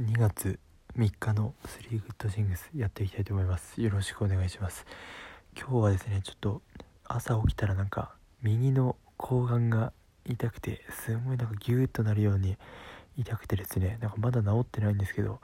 [0.00, 0.58] 2月
[0.98, 3.80] 3日の3グッドシングスやっていきたいと思います。
[3.80, 4.84] よろしくお願いします。
[5.56, 6.62] 今日はですねちょっと
[7.04, 8.10] 朝起きたらなんか
[8.42, 9.92] 右の睾丸が
[10.24, 12.56] 痛くてすごいなんかギューッとなるように
[13.16, 15.38] 痛くてですねなんかまだ治ってないんですけど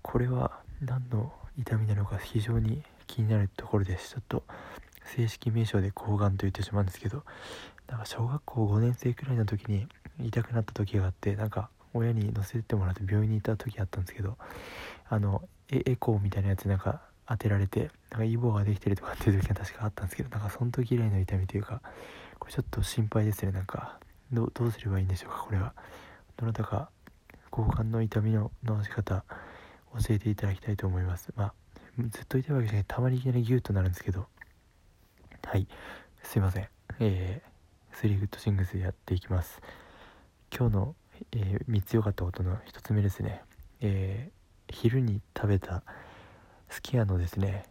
[0.00, 4.12] これは何の痛みなのか非常に気になるところです。
[4.12, 4.44] ちょっと
[5.14, 7.22] 正式名称で睾丸と言ってしまうんですけど
[7.86, 9.86] なんか小学校5年生くらいの時に
[10.22, 14.36] 痛くなった時があってなんか親に乗せてもらって病院に行った時あったんですけど
[15.08, 21.80] あのエコーみたいなやつなんか当てられてなんかイボができてるとかっていう時が確かあったんですけどなんかその時以来の痛みというか
[22.38, 23.52] これちょっと心配ですね。
[23.52, 24.00] なんか
[24.32, 25.74] どうすればいいんでしょうかこれは。
[26.36, 26.90] どなたか
[27.52, 29.24] 交換の痛みの治し方
[29.92, 31.32] 教えていただきたいと思います。
[31.36, 31.54] まあ
[32.10, 32.84] ずっと痛いわけじゃない。
[32.86, 34.26] たまにいきなりギューとなるんですけど。
[35.44, 35.66] はい。
[36.22, 36.68] すいません。
[36.98, 39.60] えー、スリーグッドシングスでやっていきます。
[40.56, 40.94] 今日の、
[41.32, 43.42] えー、3つ良かったことの1つ目ですね、
[43.80, 45.82] えー、昼に食べた
[46.68, 47.64] すき家のですね、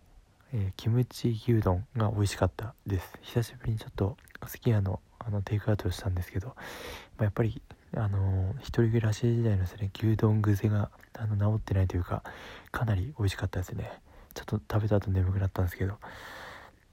[0.54, 3.14] えキムチ牛丼が美味しかったです。
[3.22, 6.54] 久しぶりにちょっとすき家のあのテイクアウトをしたんですけど、ま
[7.20, 7.62] あ、やっぱり
[7.96, 12.24] あのー、一人暮らし時代のですね牛丼癖があの治ってないというか
[12.72, 13.92] かなり美味しかったですね。
[14.34, 15.98] ちょっと食べた後眠くなったんですけど。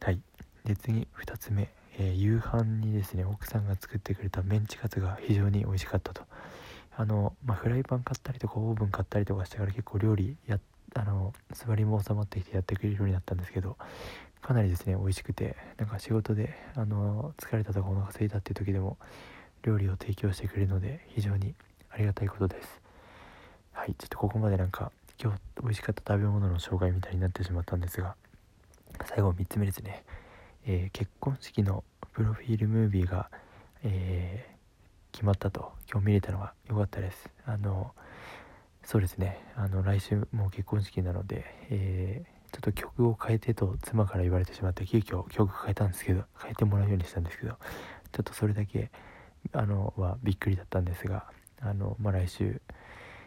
[0.01, 0.21] はい。
[0.65, 1.69] で次2つ目。
[1.99, 6.23] えー、夕飯にですね奥さんが作ってくれたメンチカツが非常に美味しかったと。
[6.97, 10.59] あの、まあ、フライパン買ったりとかオーブン買ったりとかしてから結構料理や
[10.95, 13.77] あの座りも収まってきてやってくれるようになったんですけど
[14.41, 18.97] かなりですね美味しくてなんか仕事であの疲れたとかお腹空いたっていう時でも
[19.63, 21.55] 料理を提供してくれるので非常に
[21.91, 22.81] ありがたいことです。
[23.73, 24.91] はいちょっとここまでなんか
[25.23, 28.15] 今日美味しかった食べ物の紹介みたいになってしまったんですが
[29.05, 30.05] 最後3つ目ですね。
[30.65, 33.31] えー、結婚式のプロフィールムービーが、
[33.85, 34.56] えー、
[35.17, 35.73] 決まったと。
[35.91, 37.31] 今日見れたのが良かったです。
[37.47, 37.93] あの
[38.83, 39.43] そうですね。
[39.57, 47.57] あの来週もう結婚式なので、えー、ちょっと曲を変えてと妻から言われてしまって急遽曲変えたんですけど変えてもらうようにしたんですけどちょ
[48.21, 48.91] っとそれだけ
[49.53, 51.25] あのはびっくりだったんですが
[51.63, 52.61] あの、まあ、来週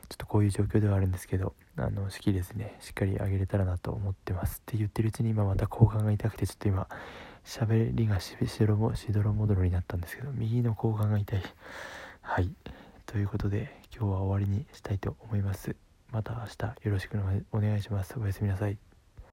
[0.10, 2.78] ちょっとこういう状況ではあるんですけどあの式ですね。
[2.82, 4.60] しっかりあげれたらなと思ってます。
[4.60, 6.88] って言ってるうちに今また交換が痛くてちょっと今
[7.50, 11.42] 喋りがししろもしどろもどろになったんですけど右の交換が痛い。
[12.22, 12.52] はい。
[13.08, 15.76] ということで今日は終わりにしたいと思います。
[16.12, 17.18] また明日よろしく
[17.52, 18.14] お願いします。
[18.20, 18.89] おやすみなさい。